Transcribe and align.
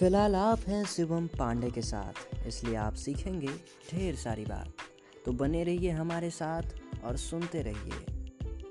फ़िलहाल 0.00 0.34
आप 0.36 0.58
हैं 0.68 0.84
शिवम 0.84 1.26
पांडे 1.26 1.70
के 1.70 1.82
साथ, 1.82 2.46
इसलिए 2.46 2.76
आप 2.76 2.94
सीखेंगे 2.94 3.48
ढेर 3.90 4.14
सारी 4.16 4.44
बात। 4.44 4.72
तो 5.26 5.32
बने 5.32 5.64
रहिए 5.64 5.90
हमारे 5.90 6.30
साथ 6.30 6.62
और 7.04 7.16
सुनते 7.16 7.62
रहिए 7.62 8.26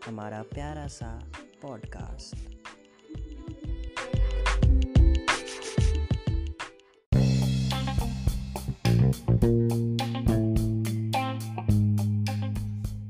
हमारा 0.06 0.42
प्यारा 0.42 0.88
सा 0.88 1.12
पॉडकास्ट 1.62 2.59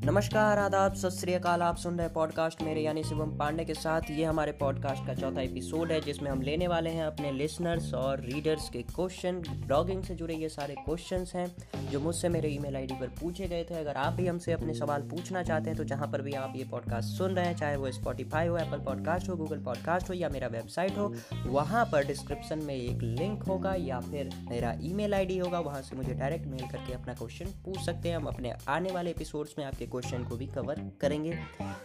नमस्कार, 0.10 0.58
आदाब, 0.58 0.94
सत 0.94 1.10
श्रीकाल 1.10 1.62
आप 1.62 1.76
सुन 1.78 1.98
रहे 2.00 2.08
पॉडकास्ट 2.10 2.62
मेरे 2.62 2.82
यानी 2.82 3.04
शिवम 3.04 3.38
पांडे 3.38 3.64
के 3.66 3.74
साथ। 3.74 4.10
ये 4.12 4.24
हमारे 4.26 4.52
पॉडकास्ट 4.52 5.06
का 5.08 5.14
चौथा 5.14 5.42
एपिसोड 5.42 5.92
है, 5.92 6.00
जिसमें 6.02 6.30
हम 6.32 6.42
लेने 6.42 6.68
वाले 6.68 6.90
हैं 6.90 7.04
अपने 7.04 7.32
लिसनर्स 7.32 7.94
और 7.94 8.22
रीडर्स 8.22 8.70
के 8.70 8.82
क्वेश्चन 8.86 9.42
ब्लॉगिंग 9.66 10.02
से 10.04 10.16
जुड़े 10.16 10.36
ये 10.36 10.50
सारे 10.50 10.76
क्वेश्चंस 10.76 11.34
हैं, 11.36 11.46
जो 11.92 12.00
मुझसे 12.00 12.30
मेरे 12.30 12.50
ईमेल 12.50 12.76
आईडी 12.76 12.94
पर 12.94 13.08
पूछे 13.20 13.48
गए 13.48 13.64
थे। 13.64 13.76
अगर 13.76 13.98
आप 13.98 14.14
भी 14.14 14.26
हमसे 14.28 14.54
अपने 14.54 14.74
सवाल 14.74 15.02
पूछना 15.02 15.44
चाहते 15.44 15.70
हैं 15.70 15.78
तो 15.78 15.84
जहाँ 15.84 16.08
पर 16.08 16.22
भी 16.22 16.34
आप 16.34 16.54
ये 16.56 16.64
पॉडकास्ट 16.72 17.18
सुन 17.18 17.36
रहे 17.36 17.46
हैं, 17.46 17.56
चाहे 17.56 17.76
वो 17.76 17.92
स्पॉटीफाई 17.92 18.48
हो 18.48 18.58
एप्पल 18.58 18.80
पॉडकास्ट 18.86 19.30
हो 19.30 19.36
गूगल 19.36 19.64
पॉडकास्ट 19.66 20.10
हो, 20.10 20.14
या 20.14 20.30
मेरा 20.30 20.48
वेबसाइट 20.48 20.98
हो, 20.98 21.14
वहाँ 21.46 21.86
पर 21.86 22.08
डिस्क्रिप्शन 22.08 22.64
में 22.64 22.76
एक 22.76 23.04
लिंक 23.04 23.44
होगा, 23.44 23.76
या 23.76 24.00
फिर 24.00 24.30
मेरा 24.50 24.74
ई 24.82 24.94
मेल 24.94 25.14
होगा, 25.40 25.60
वहाँ 25.60 25.82
से 25.82 25.96
मुझे 25.96 26.14
डायरेक्ट 26.14 26.48
मेल 26.48 26.68
करके 26.68 26.94
अपना 26.94 27.14
क्वेश्चन 27.14 27.54
पूछ 27.66 27.80
सकते 27.82 28.10
हैं। 28.10 28.18
हम 28.18 28.26
अपने 28.26 28.54
आने 28.70 28.92
वाले 28.92 29.10
एपिसोड्स 29.10 29.56
में 29.60 29.66
आपके 29.66 29.86
क्वेश्चन 29.86 30.09
को 30.18 30.36
भी 30.38 30.46
कवर 30.48 30.82
करेंगे। 31.02 31.38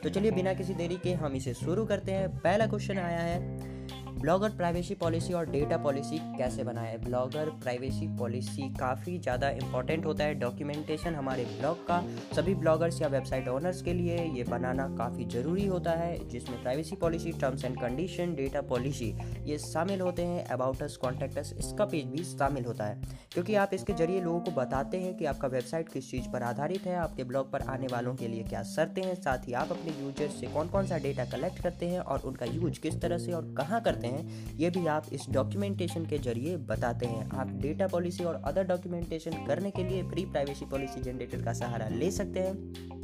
तो 0.03 0.09
चलिए 0.09 0.31
बिना 0.31 0.55
किसी 0.55 0.75
देरी 0.75 0.97
के 0.97 1.13
हम 1.13 1.33
इसे 1.33 1.55
शुरू 1.55 1.85
करते 1.87 2.13
हैं। 2.13 2.29
पहला 2.39 2.67
क्वेश्चन 2.67 2.99
आया 2.99 3.21
है 3.21 3.84
ब्लॉगर 4.15 4.51
प्राइवेसी 4.51 4.95
पॉलिसी 4.95 5.33
और 5.33 5.47
डेटा 5.51 5.77
पॉलिसी 5.77 6.19
कैसे 6.39 6.65
बनाए? 6.65 6.97
ब्लॉगर 6.99 7.49
प्राइवेसी 7.63 8.07
पॉलिसी 8.19 8.69
काफ़ी 8.75 9.19
ज़्यादा 9.19 9.49
इंपॉर्टेंट 9.53 10.07
होता 10.07 10.25
है। 10.25 10.35
डॉक्यूमेंटेशन 10.35 11.15
हमारे 11.15 11.45
ब्लॉग 11.47 11.87
का, 11.87 12.01
सभी 12.37 12.55
ब्लॉगर्स 12.55 13.01
या 13.03 13.09
वेबसाइट 13.09 13.49
ओनर्स 13.49 13.83
के 13.83 13.93
लिए 13.93 14.17
ये 14.37 14.45
बनाना 14.45 14.87
काफ़ी 14.97 15.25
ज़रूरी 15.27 15.67
होता 15.67 15.91
है, 15.93 16.29
जिसमें 16.29 16.61
privacy 16.63 16.97
policy 16.97 17.33
terms 17.33 17.65
and 17.65 17.81
condition 17.81 18.35
data 18.35 18.61
policy 18.65 19.15
ये 19.47 19.59
शामिल 19.61 20.01
होते 20.01 20.23
हैं। 20.25 20.45
अबाउट 20.47 20.83
अस 20.83 20.99
इसका 21.59 21.85
पेज 21.85 22.05
भी 22.07 22.25
शामिल 22.25 22.65
होता 22.65 22.85
है। 22.85 23.01
क्योंकि 23.33 23.55
आप 23.57 23.75
इसके 23.75 23.93
ज़रिए 23.95 24.21
लोगों 24.21 24.41
को 24.41 24.51
बताते 24.53 25.01
हैं 25.01 25.17
कि 25.17 25.25
आपका 25.25 25.49
वेबसाइट 25.49 25.89
किस 25.89 26.11
चीज़ 26.11 26.29
पर 26.29 26.43
आधारित 26.45 26.87
है, 26.87 26.97
आपके 26.97 27.25
ब्लॉग 27.25 27.51
पर 27.53 27.63
आने 27.69 27.87
वालों 27.93 28.15
के 28.15 28.29
लिए 28.29 28.43
क्या 28.45 28.63
शर्तें 28.65 29.03
हैं, 29.03 29.15
साथ 29.17 29.49
ही 29.49 29.53
आप 29.55 29.73
अपने 29.73 29.93
यूज़र्स 30.01 30.41
से 30.41 30.47
कौन 30.47 30.69
कौन 30.69 30.87
सा 30.87 30.99
डेटा 31.01 31.25
कलेक्ट 31.33 31.63
करते 31.63 31.87
हैं 31.87 32.01
और 32.01 32.23
उनका 32.25 32.47
यूज़ 32.47 32.81
किस 32.81 33.01
तरह 33.03 33.19
से 33.19 33.33
और 33.33 33.55
कहाँ 33.57 33.81
करते 33.81 33.99
हैं। 33.99 34.04
हैं। 34.07 34.57
ये 34.57 34.71
भी 34.71 34.87
आप 34.87 35.07
इस 35.13 35.27
डॉक्यूमेंटेशन 35.31 36.07
के 36.07 36.19
ज़रिए 36.19 36.57
बताते 36.57 37.07
हैं। 37.07 37.29
आप 37.31 37.51
डेटा 37.53 37.87
पॉलिसी 37.87 38.25
और 38.25 38.43
अदर 38.45 38.65
डॉक्यूमेंटेशन 38.65 39.45
करने 39.47 39.71
के 39.71 39.85
लिए 39.85 40.03
प्री 40.03 40.25
प्राइवेसी 40.25 40.67
पॉलिसी 40.67 41.01
जनरेटर 41.01 41.43
का 41.43 41.53
सहारा 41.53 41.89
ले 41.89 42.11
सकते 42.11 42.41
हैं। 42.41 43.04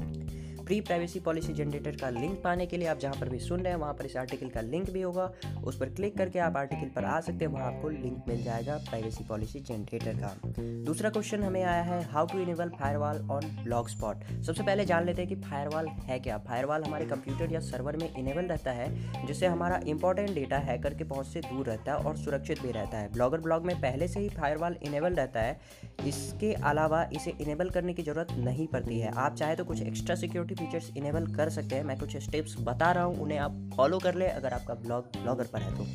प्री 0.71 0.81
प्राइवेसी 0.81 1.21
पॉलिसी 1.21 1.53
जनरेटर 1.53 1.97
का 2.01 2.09
लिंक 2.11 2.37
पाने 2.43 2.65
के 2.67 2.77
लिए 2.77 2.89
आप 2.89 2.99
जहाँ 2.99 3.15
पर 3.21 3.29
भी 3.29 3.39
सुन 3.39 3.61
रहे 3.61 3.73
हैं, 3.73 3.79
वहाँ 3.81 3.95
पर 3.95 4.07
इस 4.07 4.17
आर्टिकल 4.17 4.49
का 4.49 4.61
लिंक 4.61 4.91
भी 4.91 5.01
होगा। 5.03 5.25
उस 5.65 5.79
पर 5.79 5.89
क्लिक 5.91 6.17
करके 6.19 6.39
आप 6.39 6.57
आर्टिकल 6.57 6.89
पर 6.97 7.05
आ 7.05 7.19
सकते 7.21 7.45
हैं, 7.45 7.53
वहाँ 7.53 7.67
आपको 7.67 7.89
लिंक 7.89 8.23
मिल 8.29 8.43
जाएगा 8.45 8.77
प्राइवेसी 8.81 9.25
पॉलिसी 9.25 9.61
जनरेटर 9.61 10.19
का। 10.19 10.35
दूसरा 10.85 11.11
क्वेश्चन 11.11 11.43
हमें 11.43 11.63
आया 11.63 11.83
है 11.83 12.03
how 12.11 12.27
to 12.27 12.39
enable 12.39 12.69
firewall 12.79 13.19
on 13.31 13.49
Blogspot 13.89 14.23
सबसे 14.43 14.63
पहले 14.63 14.85
जान 14.85 15.05
लेते 15.07 15.23
हैं 15.23 15.29
कि 15.29 15.37
फायरवॉल 15.41 15.89
है 16.05 16.19
क्या? 16.19 16.39
फायरवॉल 16.39 16.85
हमारे 16.85 17.07
कंप्यूटर 17.07 17.53
या 17.53 17.61
सर्वर 17.63 17.97
में 17.97 18.09
इनेबल 18.09 18.45
रहता 18.45 18.73
है, 18.73 19.27
जिससे 19.27 19.47
हमारा 19.47 19.81
इंपॉर्टेंट 19.87 20.31
डेटा 20.35 20.59
हैकर 20.61 20.95
के 20.95 21.05
पहुँच 21.05 21.27
से 21.27 21.41
दूर 21.43 21.67
रहता 21.67 21.93
है 21.93 21.99
और 21.99 22.17
सुरक्षित 22.19 22.63
भी 22.63 22.71
रहता 22.71 22.99
है। 22.99 23.13
ब्लॉगर 23.13 23.41
ब्लॉग 23.41 23.67
में 23.67 23.75
पहले 23.81 24.09
से 24.09 24.21
ही 24.21 24.29
फायरवॉल 24.31 24.77
इनेबल 24.83 25.15
रहता 25.15 25.41
है, 25.41 25.59
इसके 26.07 26.53
अलावा 26.65 27.05
इसे 27.13 27.35
इनेबल 27.41 27.71
करने 27.71 27.95
की 27.95 28.03
ज़रूरत 28.03 28.33
नहीं 28.39 28.67
पड़ती 28.69 29.01
है। 29.01 29.13
आप 29.17 29.35
चाहे 29.35 29.57
तो 29.57 29.65
कुछ 29.65 29.83
एक्स्ट्रा 29.83 30.17
सिक्योरिटी 30.17 30.59
फीचर्स 30.61 30.91
इनेबल 30.97 31.27
कर 31.27 31.49
सकते 31.49 31.75
हैं, 31.75 31.85
मैं 31.85 31.99
कुछ 31.99 32.17
स्टेप्स 32.17 32.57
बता 32.61 32.93
रहा 32.93 33.05
हूँ, 33.05 33.21
उन्हें 33.21 33.39
आप 33.39 33.71
फॉलो 33.77 33.99
कर 33.99 34.15
ले, 34.15 34.27
अगर 34.27 34.53
आपका 34.53 34.75
ब्लॉग 34.75 35.05
ब्लॉगर 35.23 35.45
पर 35.45 35.61
है 35.61 35.77
तो। 35.77 35.87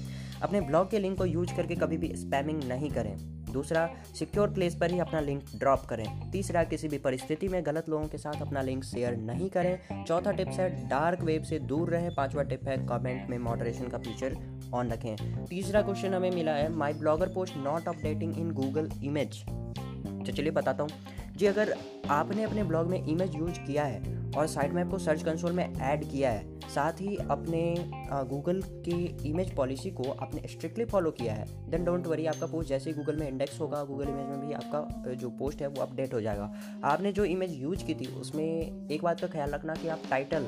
अपने 0.42 0.62
ब्लॉग 0.62 0.90
के 0.92 1.00
लिंक 1.00 1.18
को 1.18 1.26
यूज़ 1.26 1.56
करके 1.58 1.76
कभी 1.76 1.98
भी 1.98 2.16
स्पैमिंग 2.16 2.64
नहीं 2.64 2.90
करें। 2.90 3.16
दूसरा 3.52 3.90
सिक्योर 4.20 4.50
प्लेस 4.50 4.76
पर 4.76 4.92
ही 4.92 5.00
अपना 5.00 5.20
लिंक 5.20 5.44
ड्रॉप 5.56 5.86
करें। 5.86 6.32
तीसरा, 6.32 6.64
किसी 6.64 6.88
भी 6.88 6.98
परिस्थिति 6.98 7.48
में 7.48 7.66
गलत 7.66 7.90
लोगों 7.90 8.08
के 8.08 8.18
साथ 8.18 8.42
अपना 8.42 8.62
लिंक 8.62 8.84
शेयर 8.84 9.16
नहीं 9.18 9.50
करें। 9.50 10.04
चौथा 10.04 10.32
टिप्स 10.32 10.60
है 10.60 10.70
डार्क 10.90 11.22
वेब 11.22 11.44
से 11.44 11.60
दूर 11.60 11.90
रहें। 11.90 12.10
पांचवा 12.16 12.44
टिप 12.44 12.68
है 12.68 12.78
कमेंट 12.88 13.30
में 13.30 13.38
मॉडरेशन 13.40 13.88
का 13.88 13.98
फीचर 13.98 14.38
ऑन 14.74 14.90
रखें। 14.90 15.46
तीसरा 15.46 15.82
क्वेश्चन 15.82 16.14
हमें 16.14 16.32
मिला 16.32 16.52
है 16.52 16.70
my 16.70 16.94
Blogger 16.94 17.34
post 17.34 17.58
not 17.58 17.88
updating 17.88 18.38
in 18.38 18.52
Google 18.52 18.90
image 19.04 19.44
चलिए 20.28 20.52
बताता 20.52 20.84
हूँ। 20.84 20.90
जी, 21.36 21.46
अगर 21.46 21.74
आपने 22.10 22.44
अपने 22.44 22.64
ब्लॉग 22.64 22.88
में 22.88 23.04
इमेज 23.04 23.36
यूज़ 23.36 23.60
किया 23.60 23.84
है 23.84 24.14
और 24.32 24.48
साइड 24.48 24.74
मैप 24.74 24.90
को 24.92 24.98
सर्च 24.98 25.24
कंसोल 25.24 25.52
में 25.52 25.64
ऐड 25.64 26.04
किया 26.12 26.30
है, 26.32 26.44
साथ 26.66 27.02
ही 27.02 27.16
अपने 27.32 27.62
गूगल 28.30 28.62
की 28.86 29.30
इमेज 29.30 29.54
पॉलिसी 29.56 29.92
को 29.92 30.12
आपने 30.12 30.48
स्ट्रिक्टली 30.50 30.86
फॉलो 30.86 31.12
किया 31.12 31.34
है 31.34 31.46
देन 31.72 31.86
डोंट 31.86 32.08
वरी 32.08 32.26
आपका 32.26 32.48
पोस्ट 32.48 32.70
जैसे 32.70 32.90
ही 32.90 32.96
गूगल 32.96 33.16
में 33.16 33.28
इंडेक्स 33.28 33.60
होगा 33.60 33.84
गूगल 33.84 34.10
इमेज 34.10 34.28
में 34.28 34.48
भी 34.48 34.54
आपका 34.54 35.14
जो 35.14 35.30
पोस्ट 35.40 35.62
है 35.62 35.68
वो 35.68 35.82
अपडेट 35.82 36.14
हो 36.14 36.22
जाएगा। 36.22 36.52
आपने 36.86 37.12
जो 37.12 37.26
इमेज 37.26 37.54
यूज़ 37.62 37.86
की 37.86 37.94
थी, 37.94 38.06
उसमें 38.22 38.90
एक 38.92 39.04
बात 39.04 39.20
का 39.20 39.28
ख्याल 39.28 39.52
रखना 39.52 39.74
कि 39.76 39.88
आप 39.88 40.02
टाइटल 40.10 40.48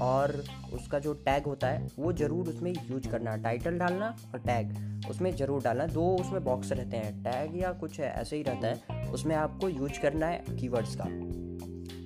और 0.00 0.32
उसका 0.74 0.98
जो 0.98 1.12
टैग 1.26 1.44
होता 1.46 1.68
है, 1.68 1.88
वो 1.98 2.12
ज़रूर 2.12 2.48
उसमें 2.48 2.72
यूज़ 2.72 3.08
करना 3.08 3.36
टाइटल 3.38 3.78
डालना 3.78 4.14
और 4.34 4.40
टैग 4.40 5.08
उसमें 5.10 5.34
ज़रूर 5.36 5.62
डालना, 5.62 5.86
दो 5.86 6.14
उसमें 6.16 6.44
बॉक्स 6.44 6.72
रहते 6.72 6.96
हैं 6.96 7.22
टैग 7.24 7.56
या 7.56 7.72
कुछ 7.80 8.00
है 8.00 8.12
ऐसे 8.12 8.36
ही 8.36 8.42
रहता 8.42 8.68
है 8.68 9.03
उसमें 9.12 9.36
आपको 9.36 9.68
यूज़ 9.68 10.00
करना 10.00 10.26
है 10.26 10.44
कीवर्ड्स 10.60 10.96
का। 11.00 11.04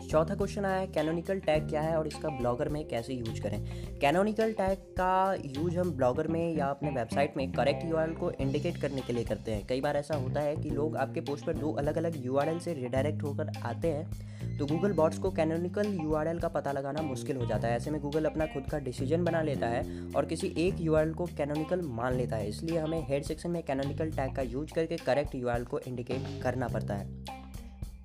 चौथा 0.09 0.35
क्वेश्चन 0.35 0.65
आया 0.65 0.77
है 0.77 0.87
कैनोनिकल 0.87 1.39
टैग 1.39 1.69
क्या 1.69 1.81
है 1.81 1.97
और 1.97 2.07
इसका 2.07 2.29
ब्लॉगर 2.29 2.69
में 2.69 2.89
कैसे 2.89 3.15
यूज़ 3.15 3.43
करें? 3.43 3.65
कैनोनिकल 3.99 4.53
टैग 4.53 4.79
का 4.79 5.35
यूज़ 5.35 5.79
हम 5.79 5.91
ब्लॉगर 5.91 6.29
में 6.29 6.57
या 6.57 6.67
अपने 6.67 6.91
वेबसाइट 6.91 7.37
में 7.37 7.53
करेक्ट 7.53 7.85
यू 7.85 7.97
को 7.99 8.31
इंडिकेट 8.31 8.77
करने 8.77 9.01
के 9.01 9.13
लिए 9.13 9.25
करते 9.25 9.53
हैं। 9.53 9.67
कई 9.67 9.81
बार 9.81 9.97
ऐसा 9.97 10.15
होता 10.15 10.41
है 10.41 10.57
कि 10.57 10.71
लोग 10.71 10.97
आपके 10.97 11.21
पोस्ट 11.21 11.47
पर 11.47 11.55
दो 11.55 11.73
अलग 11.73 11.97
अलग 11.97 12.27
यू 12.27 12.41
से 12.47 12.75
रिडायरेक्ट 12.75 13.23
होकर 13.23 13.51
आते 13.63 13.89
हैं। 13.89 14.11
तो 14.59 14.67
गूगल 14.67 14.93
बॉट्स 14.93 15.19
को 15.19 15.31
कैनोनिकल 15.31 15.93
यूआरएल 15.95 16.39
का 16.39 16.49
पता 16.49 16.73
लगाना 16.73 17.03
मुश्किल 17.03 17.37
हो 17.37 17.47
जाता 17.47 17.69
है। 17.69 17.77
ऐसे 17.77 17.91
में 17.91 18.01
गूगल 18.01 18.25
अपना 18.25 18.47
खुद 18.47 18.65
का 18.71 18.79
डिसीज़न 18.81 19.25
बना 19.25 19.43
लेता 19.43 19.67
है 19.67 19.83
और 20.17 20.27
किसी 20.27 20.53
एक 20.59 20.81
यूआरएल 20.81 21.13
को 21.15 21.27
कैनोनिकल 21.37 21.83
मान 21.91 22.15
लेता 22.15 22.37
है। 22.37 22.49
इसलिए 22.49 22.79
हमें 22.79 23.07
हेड 23.09 23.25
सेक्शन 23.25 23.51
में 23.51 23.63
कैनोनिकल 23.63 24.11
टैग 24.13 24.35
का 24.37 24.43
यूज़ 24.45 24.73
करके 24.75 24.97
करेक्ट 24.99 25.35
यूआरएल 25.35 25.65
को 25.65 25.79
इंडिकेट 25.81 26.43
करना 26.43 26.69
पड़ता 26.69 26.95
है। 26.95 27.37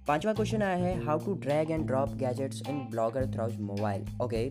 पांचवा 0.07 0.33
क्वेश्चन 0.33 0.61
आया 0.61 0.75
है 0.75 1.03
how 1.05 1.19
to 1.25 1.33
drag 1.41 1.71
and 1.71 1.85
drop 1.87 2.13
gadgets 2.17 2.61
in 2.69 2.79
Blogger 2.91 3.29
through 3.33 3.59
mobile 3.61 4.05
okay 4.21 4.45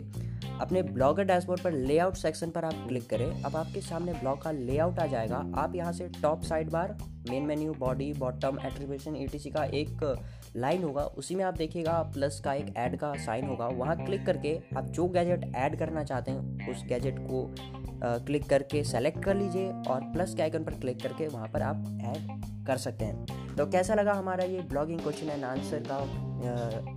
अपने 0.61 0.81
ब्लॉगर 0.83 1.23
डैशबोर्ड 1.23 1.61
पर 1.61 1.71
लेआउट 1.71 2.15
सेक्शन 2.15 2.49
पर 2.49 2.65
आप 2.65 2.85
क्लिक 2.87 3.09
करें। 3.09 3.43
अब 3.43 3.55
आपके 3.55 3.81
सामने 3.81 4.13
ब्लॉग 4.13 4.41
का 4.41 4.51
लेआउट 4.51 4.99
आ 4.99 5.05
जाएगा। 5.07 5.43
आप 5.55 5.75
यहाँ 5.75 5.91
से 5.93 6.07
top 6.21 6.41
sidebar 6.69 6.97
main 7.29 7.43
menu 7.43 7.73
body 7.73 8.11
bottom 8.13 8.57
attribution 8.65 9.15
etc 9.15 9.49
का 9.49 9.63
एक 9.65 10.03
लाइन 10.55 10.83
होगा, 10.83 11.01
उसी 11.01 11.35
में 11.35 11.43
आप 11.45 11.57
देखिएगा 11.57 12.01
प्लस 12.13 12.39
का 12.39 12.53
एक 12.53 12.73
ऐड 12.77 12.97
का 12.99 13.13
साइन 13.15 13.47
होगा। 13.47 13.67
वहाँ 13.67 13.95
क्लिक 14.05 14.25
करके 14.25 14.57
आप 14.77 14.85
जो 14.85 15.07
गैजेट 15.07 15.45
ऐड 15.55 15.77
करना 15.79 16.03
चाहते 16.03 16.31
हैं, 16.31 16.71
उस 16.71 16.83
गैजेट 16.85 17.19
को 17.21 17.47
क्लिक 18.25 18.47
करके 18.49 18.83
सेलेक्ट 18.83 19.23
कर 19.23 19.35
लीजिए 19.35 19.69
और 19.87 20.01
प्लस 20.13 20.33
के 20.35 20.41
आइकन 20.43 20.63
पर 20.63 20.73
क्लिक 20.73 21.01
करके 21.03 21.27
वहाँ 21.27 21.47
पर 21.47 21.61
आप 21.61 21.85
ऐड 22.05 22.65
कर 22.67 22.77
सकते 22.77 23.05
हैं। 23.05 23.55
तो 23.55 23.65
कैसा 23.65 23.95
लगा 23.95 24.13
हमारा 24.13 24.43
ये 24.43 24.61
ब्लॉगिंग 24.69 24.99
क्वेश्चन 24.99 25.29
एंड 25.29 25.43
आंसर 25.43 25.83
का 25.91 25.97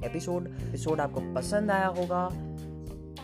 एपिसोड 0.06 0.46
एपिसोड 0.60 1.00
आपको 1.00 1.20
पसंद 1.34 1.70
आया 1.70 1.86
होगा 1.88 2.28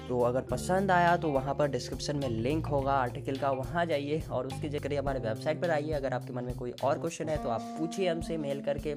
तो 0.08 0.18
अगर 0.20 0.40
पसंद 0.40 0.90
आया 0.90 1.16
तो 1.16 1.28
वहाँ 1.28 1.54
पर 1.54 1.68
डिस्क्रिप्शन 1.68 2.16
में 2.16 2.28
लिंक 2.28 2.66
होगा 2.66 2.92
आर्टिकल 2.92 3.36
का, 3.36 3.50
वहाँ 3.50 3.84
जाइए 3.86 4.22
और 4.30 4.46
उसके 4.46 4.68
ज़रिए 4.68 4.98
हमारे 4.98 5.20
वेबसाइट 5.20 5.60
पर 5.62 5.70
आइए। 5.70 5.92
अगर 5.92 6.14
आपके 6.14 6.32
मन 6.32 6.44
में 6.44 6.54
कोई 6.54 6.72
और 6.84 6.98
क्वेश्चन 6.98 7.28
है 7.28 7.42
तो 7.42 7.48
आप 7.48 7.60
पूछिए 7.78 8.08
हमसे 8.08 8.36
मेल 8.36 8.60
करके। 8.60 8.94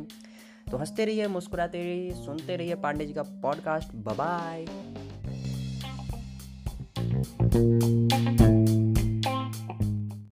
तो 0.71 0.77
हँसते 0.77 1.05
रहिए, 1.05 1.27
मुस्कुराते 1.27 1.77
रहिए, 1.77 2.11
सुनते 2.15 2.55
रहिए 2.55 2.75
पांडे 2.75 3.05
जी 3.05 3.13
का 3.13 3.23
पॉडकास्ट 3.23 3.95
बाय 3.95 4.65